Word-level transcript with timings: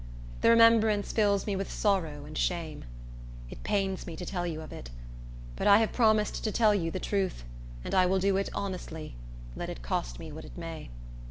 The 0.41 0.49
remembrance 0.49 1.11
fills 1.13 1.45
me 1.45 1.55
with 1.55 1.69
sorrow 1.71 2.25
and 2.25 2.35
shame. 2.35 2.85
It 3.51 3.61
pains 3.61 4.07
me 4.07 4.15
to 4.15 4.25
tell 4.25 4.47
you 4.47 4.59
of 4.61 4.73
it; 4.73 4.89
but 5.55 5.67
I 5.67 5.77
have 5.77 5.93
promised 5.93 6.43
to 6.43 6.51
tell 6.51 6.73
you 6.73 6.89
the 6.89 6.99
truth, 6.99 7.43
and 7.83 7.93
I 7.93 8.07
will 8.07 8.17
do 8.17 8.35
it 8.37 8.49
honestly, 8.55 9.13
let 9.55 9.69
it 9.69 9.83
cost 9.83 10.17
me 10.17 10.31
what 10.31 10.43
it 10.43 10.57
may. 10.57 10.89